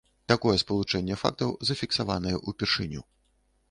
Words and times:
Такое 0.31 0.53
спалучэнне 0.63 1.19
фактаў 1.25 1.55
зафіксаванае 1.73 2.35
ўпершыню. 2.49 3.01